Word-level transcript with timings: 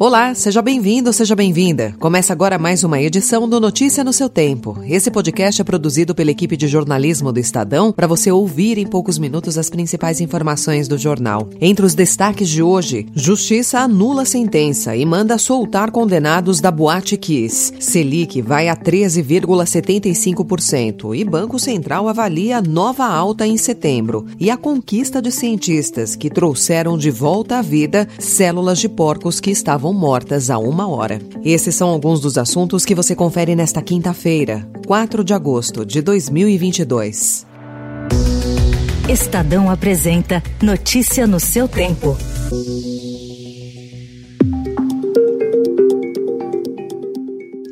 Olá, 0.00 0.32
seja 0.32 0.62
bem-vindo, 0.62 1.12
seja 1.12 1.34
bem-vinda. 1.34 1.92
Começa 1.98 2.32
agora 2.32 2.56
mais 2.56 2.84
uma 2.84 3.02
edição 3.02 3.48
do 3.48 3.58
Notícia 3.58 4.04
no 4.04 4.12
seu 4.12 4.28
Tempo. 4.28 4.78
Esse 4.86 5.10
podcast 5.10 5.60
é 5.60 5.64
produzido 5.64 6.14
pela 6.14 6.30
equipe 6.30 6.56
de 6.56 6.68
jornalismo 6.68 7.32
do 7.32 7.40
Estadão 7.40 7.90
para 7.90 8.06
você 8.06 8.30
ouvir 8.30 8.78
em 8.78 8.86
poucos 8.86 9.18
minutos 9.18 9.58
as 9.58 9.68
principais 9.68 10.20
informações 10.20 10.86
do 10.86 10.96
jornal. 10.96 11.48
Entre 11.60 11.84
os 11.84 11.96
destaques 11.96 12.48
de 12.48 12.62
hoje, 12.62 13.08
Justiça 13.12 13.80
anula 13.80 14.24
sentença 14.24 14.94
e 14.94 15.04
manda 15.04 15.36
soltar 15.36 15.90
condenados 15.90 16.60
da 16.60 16.70
Boate 16.70 17.16
Kiss. 17.16 17.72
Selic 17.80 18.40
vai 18.40 18.68
a 18.68 18.76
13,75% 18.76 21.16
e 21.16 21.24
Banco 21.24 21.58
Central 21.58 22.06
avalia 22.06 22.62
nova 22.62 23.04
alta 23.04 23.44
em 23.44 23.56
setembro. 23.56 24.26
E 24.38 24.48
a 24.48 24.56
conquista 24.56 25.20
de 25.20 25.32
cientistas 25.32 26.14
que 26.14 26.30
trouxeram 26.30 26.96
de 26.96 27.10
volta 27.10 27.58
à 27.58 27.62
vida 27.62 28.06
células 28.20 28.78
de 28.78 28.88
porcos 28.88 29.40
que 29.40 29.50
estavam 29.50 29.87
estavam 29.88 29.92
mortas 29.92 30.50
há 30.50 30.58
uma 30.58 30.88
hora. 30.88 31.20
Esses 31.44 31.74
são 31.74 31.88
alguns 31.88 32.20
dos 32.20 32.36
assuntos 32.36 32.84
que 32.84 32.94
você 32.94 33.14
confere 33.14 33.54
nesta 33.54 33.80
quinta-feira, 33.80 34.68
4 34.86 35.24
de 35.24 35.32
agosto 35.32 35.84
de 35.84 36.02
2022. 36.02 37.46
Estadão 39.08 39.70
apresenta 39.70 40.42
Notícia 40.62 41.26
no 41.26 41.40
seu 41.40 41.66
tempo. 41.66 42.16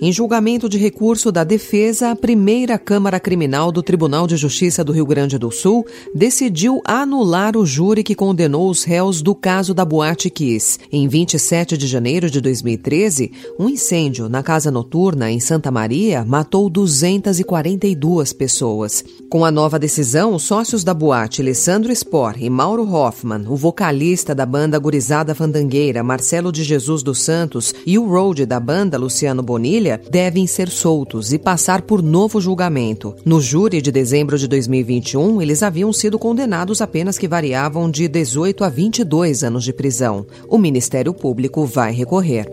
Em 0.06 0.12
julgamento 0.12 0.69
de 0.69 0.78
recurso 0.78 1.33
da 1.33 1.42
defesa, 1.42 2.12
a 2.12 2.15
primeira 2.15 2.79
Câmara 2.79 3.18
Criminal 3.18 3.73
do 3.73 3.82
Tribunal 3.82 4.29
de 4.29 4.37
Justiça 4.37 4.85
do 4.85 4.93
Rio 4.93 5.04
Grande 5.04 5.37
do 5.37 5.51
Sul 5.51 5.85
decidiu 6.15 6.80
anular 6.85 7.57
o 7.57 7.66
júri 7.66 8.04
que 8.04 8.15
condenou 8.15 8.71
os 8.71 8.84
réus 8.84 9.21
do 9.21 9.34
caso 9.34 9.74
da 9.74 9.84
Boate 9.84 10.30
Kiss. 10.30 10.79
Em 10.93 11.09
27 11.09 11.77
de 11.77 11.88
janeiro 11.88 12.30
de 12.30 12.40
2013, 12.40 13.32
um 13.59 13.68
incêndio 13.68 14.29
na 14.29 14.45
casa 14.45 14.71
noturna 14.71 15.29
em 15.29 15.40
Santa 15.40 15.73
Maria 15.73 16.24
matou 16.24 16.71
242 16.71 18.32
pessoas. 18.32 19.04
Com 19.29 19.45
a 19.45 19.51
nova 19.51 19.77
decisão, 19.77 20.37
os 20.37 20.45
sócios 20.45 20.84
da 20.84 20.95
boate, 20.95 21.43
Alessandro 21.43 21.90
Spor 21.93 22.37
e 22.38 22.49
Mauro 22.49 22.88
Hoffman, 22.88 23.45
o 23.49 23.57
vocalista 23.57 24.37
da 24.37 24.46
banda 24.46 24.79
Gurizada 24.79 25.34
Fandangueira, 25.34 26.04
Marcelo 26.04 26.52
de 26.52 26.62
Jesus 26.62 27.02
dos 27.02 27.23
Santos 27.23 27.74
e 27.84 27.99
o 27.99 28.07
road 28.07 28.46
da 28.46 28.60
banda, 28.60 28.96
Luciano 28.96 29.43
Bonilha, 29.43 29.96
devem 30.11 30.47
ser 30.47 30.69
soltos 30.69 31.33
e 31.33 31.39
passar 31.39 31.83
por 31.83 32.02
novo 32.02 32.41
julgamento. 32.41 33.15
No 33.25 33.41
júri 33.41 33.80
de 33.80 33.91
dezembro 33.93 34.39
de 34.39 34.47
2021, 34.49 35.41
eles 35.41 35.63
haviam 35.63 35.93
sido 35.93 36.19
condenados 36.19 36.80
a 36.80 36.87
penas 36.87 37.19
que 37.19 37.29
variavam 37.29 37.91
de 37.91 38.09
18 38.09 38.65
a 38.65 38.69
22 38.69 39.45
anos 39.45 39.65
de 39.65 39.73
prisão. 39.73 40.27
O 40.49 40.59
Ministério 40.59 41.13
Público 41.15 41.65
vai 41.65 41.93
recorrer. 41.93 42.47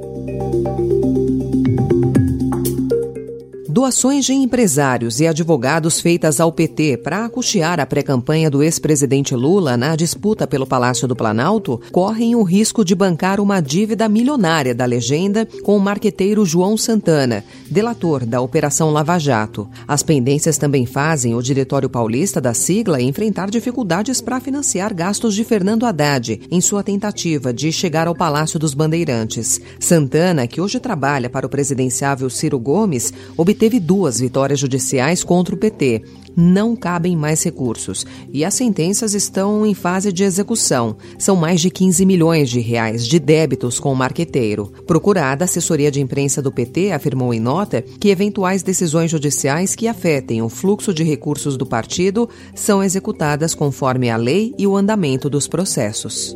Doações 3.83 4.23
de 4.23 4.31
empresários 4.31 5.19
e 5.19 5.27
advogados 5.27 5.99
feitas 5.99 6.39
ao 6.39 6.53
PT 6.53 7.01
para 7.03 7.27
custear 7.27 7.81
a 7.81 7.85
pré-campanha 7.85 8.49
do 8.49 8.63
ex-presidente 8.63 9.35
Lula 9.35 9.75
na 9.75 9.93
disputa 9.97 10.47
pelo 10.47 10.65
Palácio 10.65 11.05
do 11.05 11.17
Planalto 11.17 11.81
correm 11.91 12.33
o 12.33 12.43
risco 12.43 12.85
de 12.85 12.95
bancar 12.95 13.41
uma 13.41 13.59
dívida 13.59 14.07
milionária 14.07 14.73
da 14.73 14.85
legenda 14.85 15.45
com 15.63 15.75
o 15.75 15.81
marqueteiro 15.81 16.45
João 16.45 16.77
Santana, 16.77 17.43
delator 17.69 18.25
da 18.25 18.39
Operação 18.39 18.89
Lava 18.89 19.19
Jato. 19.19 19.67
As 19.85 20.01
pendências 20.01 20.57
também 20.57 20.85
fazem 20.85 21.35
o 21.35 21.41
Diretório 21.41 21.89
Paulista 21.89 22.39
da 22.39 22.53
sigla 22.53 23.01
enfrentar 23.01 23.49
dificuldades 23.49 24.21
para 24.21 24.39
financiar 24.39 24.93
gastos 24.93 25.35
de 25.35 25.43
Fernando 25.43 25.85
Haddad 25.85 26.39
em 26.49 26.61
sua 26.61 26.83
tentativa 26.83 27.51
de 27.51 27.69
chegar 27.69 28.07
ao 28.07 28.15
Palácio 28.15 28.57
dos 28.57 28.73
Bandeirantes. 28.73 29.59
Santana, 29.77 30.47
que 30.47 30.61
hoje 30.61 30.79
trabalha 30.79 31.29
para 31.29 31.45
o 31.45 31.49
presidenciável 31.49 32.29
Ciro 32.29 32.57
Gomes, 32.57 33.11
obteve 33.35 33.72
teve 33.73 33.79
duas 33.79 34.19
vitórias 34.19 34.59
judiciais 34.59 35.23
contra 35.23 35.55
o 35.55 35.57
PT. 35.57 36.03
Não 36.35 36.75
cabem 36.75 37.15
mais 37.15 37.43
recursos 37.43 38.05
e 38.31 38.45
as 38.45 38.53
sentenças 38.53 39.13
estão 39.13 39.65
em 39.65 39.73
fase 39.73 40.11
de 40.11 40.23
execução. 40.23 40.95
São 41.17 41.35
mais 41.35 41.59
de 41.59 41.71
15 41.71 42.05
milhões 42.05 42.49
de 42.49 42.59
reais 42.59 43.05
de 43.05 43.19
débitos 43.19 43.79
com 43.79 43.91
o 43.91 43.95
marqueteiro. 43.95 44.71
Procurada, 44.85 45.43
a 45.43 45.45
assessoria 45.45 45.91
de 45.91 46.01
imprensa 46.01 46.41
do 46.41 46.51
PT 46.51 46.91
afirmou 46.91 47.33
em 47.33 47.39
nota 47.39 47.81
que 47.81 48.09
eventuais 48.09 48.61
decisões 48.61 49.09
judiciais 49.09 49.75
que 49.75 49.87
afetem 49.87 50.41
o 50.41 50.49
fluxo 50.49 50.93
de 50.93 51.03
recursos 51.03 51.57
do 51.57 51.65
partido 51.65 52.29
são 52.53 52.83
executadas 52.83 53.55
conforme 53.55 54.09
a 54.09 54.17
lei 54.17 54.53
e 54.57 54.67
o 54.67 54.75
andamento 54.75 55.29
dos 55.29 55.47
processos. 55.47 56.35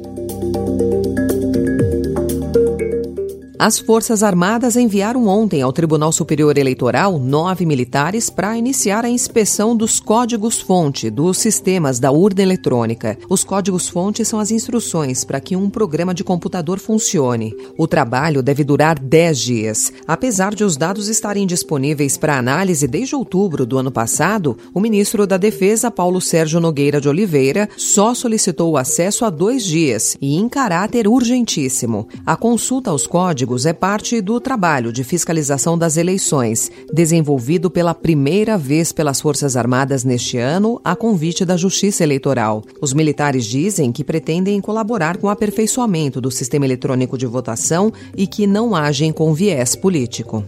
As 3.59 3.79
Forças 3.79 4.21
Armadas 4.21 4.75
enviaram 4.75 5.25
ontem 5.25 5.63
ao 5.63 5.73
Tribunal 5.73 6.11
Superior 6.11 6.59
Eleitoral 6.59 7.17
nove 7.17 7.65
militares 7.65 8.29
para 8.29 8.55
iniciar 8.55 9.03
a 9.03 9.09
inspeção 9.09 9.75
dos 9.75 9.99
códigos-fonte 9.99 11.09
dos 11.09 11.39
sistemas 11.39 11.99
da 11.99 12.11
urna 12.11 12.43
eletrônica. 12.43 13.17
Os 13.27 13.43
códigos-fonte 13.43 14.23
são 14.23 14.39
as 14.39 14.51
instruções 14.51 15.25
para 15.25 15.39
que 15.39 15.55
um 15.55 15.71
programa 15.71 16.13
de 16.13 16.23
computador 16.23 16.77
funcione. 16.77 17.51
O 17.75 17.87
trabalho 17.87 18.43
deve 18.43 18.63
durar 18.63 18.99
dez 18.99 19.39
dias. 19.39 19.91
Apesar 20.07 20.53
de 20.53 20.63
os 20.63 20.77
dados 20.77 21.07
estarem 21.07 21.47
disponíveis 21.47 22.15
para 22.15 22.37
análise 22.37 22.87
desde 22.87 23.15
outubro 23.15 23.65
do 23.65 23.79
ano 23.79 23.91
passado, 23.91 24.55
o 24.71 24.79
ministro 24.79 25.25
da 25.25 25.35
Defesa, 25.35 25.89
Paulo 25.89 26.21
Sérgio 26.21 26.59
Nogueira 26.59 27.01
de 27.01 27.09
Oliveira, 27.09 27.67
só 27.75 28.13
solicitou 28.13 28.73
o 28.73 28.77
acesso 28.77 29.25
a 29.25 29.31
dois 29.31 29.65
dias 29.65 30.15
e 30.21 30.35
em 30.35 30.47
caráter 30.47 31.07
urgentíssimo. 31.07 32.07
A 32.23 32.35
consulta 32.35 32.91
aos 32.91 33.07
códigos 33.07 33.46
códigos 33.47 33.65
é 33.65 33.71
parte 33.71 34.19
do 34.19 34.39
trabalho 34.41 34.91
de 34.91 35.03
fiscalização 35.03 35.77
das 35.77 35.95
eleições, 35.95 36.69
desenvolvido 36.91 37.71
pela 37.71 37.93
primeira 37.93 38.57
vez 38.57 38.91
pelas 38.91 39.21
Forças 39.21 39.55
Armadas 39.55 40.03
neste 40.03 40.37
ano, 40.37 40.81
a 40.83 40.95
convite 40.95 41.45
da 41.45 41.55
Justiça 41.55 42.03
Eleitoral. 42.03 42.61
Os 42.81 42.93
militares 42.93 43.45
dizem 43.45 43.91
que 43.91 44.03
pretendem 44.03 44.59
colaborar 44.59 45.17
com 45.17 45.27
o 45.27 45.29
aperfeiçoamento 45.29 46.19
do 46.19 46.29
sistema 46.29 46.65
eletrônico 46.65 47.17
de 47.17 47.25
votação 47.25 47.91
e 48.15 48.27
que 48.27 48.45
não 48.45 48.75
agem 48.75 49.13
com 49.13 49.33
viés 49.33 49.75
político. 49.75 50.43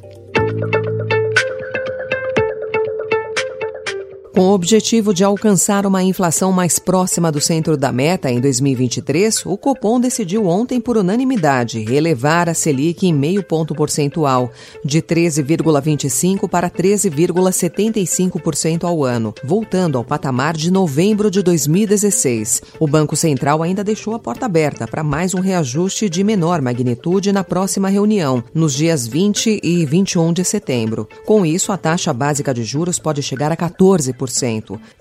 Com 4.39 4.51
o 4.51 4.53
objetivo 4.53 5.13
de 5.13 5.21
alcançar 5.21 5.85
uma 5.85 6.01
inflação 6.01 6.49
mais 6.49 6.79
próxima 6.79 7.29
do 7.29 7.41
centro 7.41 7.75
da 7.75 7.91
meta 7.91 8.31
em 8.31 8.39
2023, 8.39 9.45
o 9.45 9.57
Copom 9.57 9.99
decidiu 9.99 10.47
ontem, 10.47 10.79
por 10.79 10.95
unanimidade, 10.95 11.83
elevar 11.93 12.47
a 12.47 12.53
Selic 12.53 13.05
em 13.05 13.11
meio 13.11 13.43
ponto 13.43 13.75
percentual, 13.75 14.49
de 14.81 15.01
13,25% 15.01 16.47
para 16.47 16.69
13,75% 16.69 18.85
ao 18.85 19.03
ano, 19.03 19.35
voltando 19.43 19.97
ao 19.97 20.05
patamar 20.05 20.55
de 20.55 20.71
novembro 20.71 21.29
de 21.29 21.43
2016. 21.43 22.61
O 22.79 22.87
Banco 22.87 23.17
Central 23.17 23.61
ainda 23.61 23.83
deixou 23.83 24.15
a 24.15 24.19
porta 24.19 24.45
aberta 24.45 24.87
para 24.87 25.03
mais 25.03 25.33
um 25.33 25.41
reajuste 25.41 26.09
de 26.09 26.23
menor 26.23 26.61
magnitude 26.61 27.33
na 27.33 27.43
próxima 27.43 27.89
reunião, 27.89 28.41
nos 28.53 28.73
dias 28.73 29.05
20 29.05 29.59
e 29.61 29.85
21 29.85 30.31
de 30.31 30.45
setembro. 30.45 31.09
Com 31.25 31.45
isso, 31.45 31.73
a 31.73 31.77
taxa 31.77 32.13
básica 32.13 32.53
de 32.53 32.63
juros 32.63 32.97
pode 32.97 33.21
chegar 33.21 33.51
a 33.51 33.57
14%. 33.57 34.28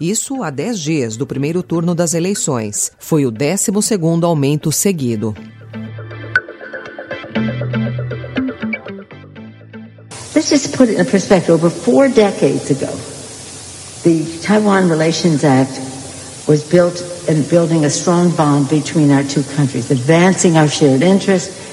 Isso 0.00 0.43
há 0.43 0.50
10 0.50 0.81
dias 0.81 1.16
do 1.16 1.27
primeiro 1.27 1.62
turno 1.62 1.94
das 1.94 2.15
eleições. 2.15 2.91
Foi 2.99 3.27
o 3.27 3.31
12 3.31 3.71
aumento 4.25 4.72
seguido. 4.72 5.34
Let's 10.35 10.50
just 10.50 10.76
put 10.76 10.88
it 10.88 11.00
in 11.00 11.05
perspective. 11.05 11.50
Over 11.50 11.69
four 11.69 12.08
decades 12.08 12.70
ago, 12.70 12.93
the 14.05 14.25
Taiwan 14.41 14.88
Relations 14.88 15.44
Act 15.44 15.81
was 16.47 16.62
built 16.62 17.03
in 17.29 17.43
building 17.43 17.85
a 17.85 17.91
strong 17.91 18.31
bond 18.31 18.69
between 18.70 19.11
our 19.11 19.25
two 19.25 19.43
countries, 19.56 19.91
advancing 19.91 20.56
our 20.56 20.69
shared 20.69 21.03
interests 21.03 21.68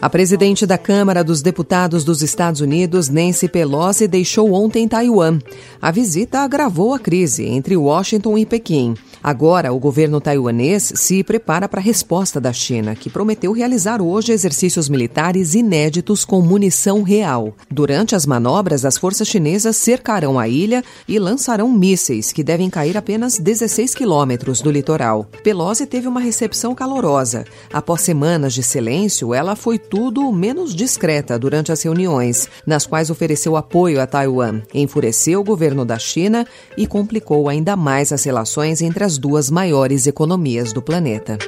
a 0.00 0.08
presidente 0.08 0.64
da 0.64 0.78
Câmara 0.78 1.24
dos 1.24 1.42
Deputados 1.42 2.04
dos 2.04 2.22
Estados 2.22 2.60
Unidos, 2.60 3.08
Nancy 3.08 3.48
Pelosi, 3.48 4.06
deixou 4.06 4.52
ontem 4.52 4.86
Taiwan. 4.86 5.40
A 5.82 5.90
visita 5.90 6.40
agravou 6.40 6.94
a 6.94 7.00
crise 7.00 7.44
entre 7.46 7.76
Washington 7.76 8.38
e 8.38 8.46
Pequim. 8.46 8.94
Agora, 9.20 9.72
o 9.72 9.78
governo 9.80 10.20
taiwanês 10.20 10.92
se 10.94 11.24
prepara 11.24 11.68
para 11.68 11.80
a 11.80 11.82
resposta 11.82 12.40
da 12.40 12.52
China, 12.52 12.94
que 12.94 13.10
prometeu 13.10 13.50
realizar 13.50 14.00
hoje 14.00 14.30
exercícios 14.30 14.88
militares 14.88 15.54
inéditos 15.54 16.24
com 16.24 16.40
munição 16.40 17.02
real. 17.02 17.56
Durante 17.68 18.14
as 18.14 18.24
manobras, 18.24 18.84
as 18.84 18.96
forças 18.96 19.26
chinesas 19.26 19.76
cercarão 19.76 20.38
a 20.38 20.46
ilha 20.46 20.84
e 21.08 21.18
lançarão 21.18 21.68
mísseis 21.72 22.30
que 22.30 22.44
devem 22.44 22.70
cair 22.70 22.96
apenas 22.96 23.38
16 23.38 23.96
quilômetros 23.96 24.60
do 24.60 24.70
litoral. 24.70 25.26
Pelosi 25.42 25.84
teve 25.86 26.06
uma 26.06 26.20
recepção 26.20 26.72
calorosa 26.72 27.47
Após 27.72 28.02
semanas 28.02 28.54
de 28.54 28.62
silêncio, 28.62 29.34
ela 29.34 29.56
foi 29.56 29.78
tudo 29.78 30.30
menos 30.32 30.74
discreta 30.74 31.38
durante 31.38 31.72
as 31.72 31.82
reuniões, 31.82 32.48
nas 32.66 32.86
quais 32.86 33.10
ofereceu 33.10 33.56
apoio 33.56 34.00
a 34.00 34.06
Taiwan, 34.06 34.62
enfureceu 34.72 35.40
o 35.40 35.44
governo 35.44 35.84
da 35.84 35.98
China 35.98 36.46
e 36.76 36.86
complicou 36.86 37.48
ainda 37.48 37.76
mais 37.76 38.12
as 38.12 38.24
relações 38.24 38.80
entre 38.80 39.04
as 39.04 39.18
duas 39.18 39.50
maiores 39.50 40.06
economias 40.06 40.72
do 40.72 40.82
planeta. 40.82 41.38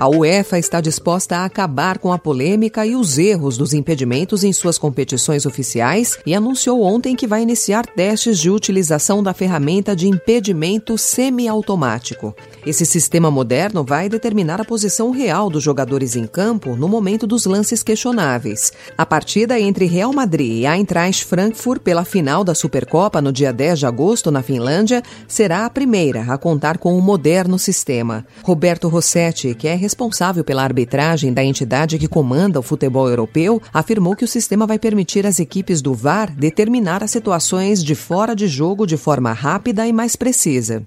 A 0.00 0.08
UEFA 0.08 0.58
está 0.58 0.80
disposta 0.80 1.36
a 1.36 1.44
acabar 1.44 1.98
com 1.98 2.10
a 2.10 2.16
polêmica 2.16 2.86
e 2.86 2.96
os 2.96 3.18
erros 3.18 3.58
dos 3.58 3.74
impedimentos 3.74 4.42
em 4.42 4.50
suas 4.50 4.78
competições 4.78 5.44
oficiais 5.44 6.16
e 6.24 6.34
anunciou 6.34 6.80
ontem 6.80 7.14
que 7.14 7.26
vai 7.26 7.42
iniciar 7.42 7.84
testes 7.84 8.38
de 8.38 8.48
utilização 8.48 9.22
da 9.22 9.34
ferramenta 9.34 9.94
de 9.94 10.08
impedimento 10.08 10.96
semiautomático. 10.96 12.34
Esse 12.64 12.86
sistema 12.86 13.30
moderno 13.30 13.84
vai 13.84 14.08
determinar 14.08 14.58
a 14.58 14.64
posição 14.64 15.10
real 15.10 15.50
dos 15.50 15.62
jogadores 15.62 16.16
em 16.16 16.26
campo 16.26 16.74
no 16.76 16.88
momento 16.88 17.26
dos 17.26 17.44
lances 17.44 17.82
questionáveis. 17.82 18.72
A 18.96 19.04
partida 19.04 19.60
entre 19.60 19.84
Real 19.84 20.14
Madrid 20.14 20.62
e 20.62 20.66
Eintracht 20.66 21.26
Frankfurt 21.26 21.82
pela 21.82 22.06
final 22.06 22.42
da 22.42 22.54
Supercopa 22.54 23.20
no 23.20 23.30
dia 23.30 23.52
10 23.52 23.80
de 23.80 23.84
agosto 23.84 24.30
na 24.30 24.42
Finlândia 24.42 25.02
será 25.28 25.66
a 25.66 25.70
primeira 25.70 26.22
a 26.22 26.38
contar 26.38 26.78
com 26.78 26.96
o 26.96 27.02
moderno 27.02 27.58
sistema. 27.58 28.24
Roberto 28.42 28.88
Rossetti, 28.88 29.54
que 29.54 29.68
é 29.68 29.89
responsável 29.90 30.44
pela 30.44 30.62
arbitragem 30.62 31.32
da 31.32 31.42
entidade 31.42 31.98
que 31.98 32.06
comanda 32.06 32.60
o 32.60 32.62
futebol 32.62 33.08
europeu, 33.08 33.60
afirmou 33.74 34.14
que 34.14 34.24
o 34.24 34.28
sistema 34.28 34.64
vai 34.64 34.78
permitir 34.78 35.26
às 35.26 35.40
equipes 35.40 35.82
do 35.82 35.92
VAR 35.92 36.30
determinar 36.30 37.02
as 37.02 37.10
situações 37.10 37.82
de 37.82 37.96
fora 37.96 38.36
de 38.36 38.46
jogo 38.46 38.86
de 38.86 38.96
forma 38.96 39.32
rápida 39.32 39.88
e 39.88 39.92
mais 39.92 40.14
precisa. 40.14 40.86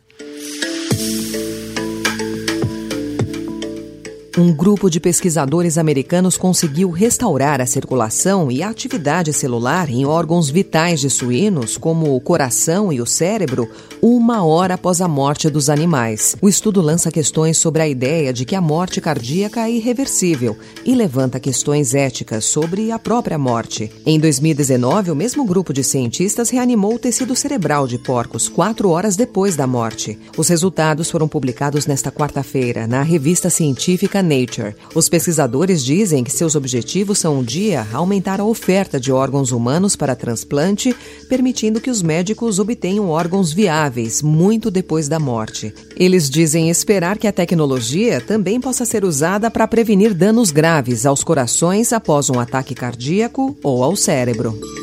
Um 4.36 4.52
grupo 4.52 4.90
de 4.90 5.00
pesquisadores 5.00 5.78
americanos 5.78 6.38
conseguiu 6.38 6.90
restaurar 6.90 7.62
a 7.62 7.68
circulação 7.68 8.52
e 8.52 8.64
a 8.64 8.70
atividade 8.70 9.32
celular 9.32 9.88
em 9.92 10.08
órgãos 10.08 10.50
vitais 10.50 11.00
de 11.00 11.08
suínos, 11.08 11.78
como 11.78 12.16
o 12.16 12.20
coração 12.20 12.92
e 12.92 13.00
o 13.00 13.06
cérebro, 13.06 13.70
uma 14.02 14.44
hora 14.44 14.74
após 14.74 15.02
a 15.02 15.08
morte 15.08 15.52
dos 15.52 15.70
animais. 15.70 16.36
O 16.42 16.50
estudo 16.50 16.82
lança 16.82 17.12
questões 17.12 17.60
sobre 17.60 17.84
a 17.84 17.88
ideia 17.88 18.34
de 18.34 18.44
que 18.44 18.56
a 18.56 18.62
morte 18.62 19.00
cardíaca 19.00 19.68
é 19.68 19.72
irreversível 19.74 20.58
e 20.84 20.96
levanta 20.96 21.40
questões 21.40 21.94
éticas 21.94 22.44
sobre 22.44 22.92
a 22.92 22.98
própria 22.98 23.38
morte. 23.38 23.92
Em 24.04 24.20
2019, 24.20 25.12
o 25.12 25.16
mesmo 25.16 25.46
grupo 25.46 25.72
de 25.72 25.84
cientistas 25.84 26.50
reanimou 26.50 26.96
o 26.96 27.00
tecido 27.00 27.36
cerebral 27.36 27.86
de 27.86 28.00
porcos 28.00 28.50
quatro 28.50 28.90
horas 28.90 29.16
depois 29.16 29.56
da 29.56 29.68
morte. 29.68 30.18
Os 30.36 30.48
resultados 30.48 31.12
foram 31.12 31.28
publicados 31.28 31.86
nesta 31.86 32.12
quarta-feira 32.12 32.88
na 32.88 33.04
revista 33.04 33.48
científica 33.52 34.23
Nature. 34.24 34.76
Os 34.96 35.08
pesquisadores 35.10 35.84
dizem 35.84 36.24
que 36.24 36.32
seus 36.32 36.56
objetivos 36.56 37.20
são 37.20 37.40
um 37.40 37.44
dia 37.44 37.86
aumentar 37.94 38.40
a 38.40 38.46
oferta 38.46 39.00
de 39.00 39.12
órgãos 39.12 39.52
humanos 39.52 39.96
para 39.96 40.16
transplante, 40.16 40.96
permitindo 41.30 41.80
que 41.80 41.90
os 41.90 42.02
médicos 42.02 42.58
obtenham 42.58 43.10
órgãos 43.10 43.54
viáveis 43.54 44.22
muito 44.22 44.72
depois 44.72 45.08
da 45.08 45.20
morte. 45.20 45.74
Eles 45.96 46.30
dizem 46.30 46.70
esperar 46.70 47.18
que 47.18 47.28
a 47.28 47.32
tecnologia 47.32 48.20
também 48.20 48.60
possa 48.60 48.86
ser 48.86 49.06
usada 49.06 49.52
para 49.52 49.68
prevenir 49.68 50.14
danos 50.14 50.50
graves 50.50 51.06
aos 51.06 51.24
corações 51.24 51.94
após 51.94 52.30
um 52.30 52.40
ataque 52.40 52.74
cardíaco 52.74 53.56
ou 53.62 53.84
ao 53.84 53.96
cérebro. 53.96 54.83